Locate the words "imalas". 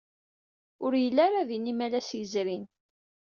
1.71-2.09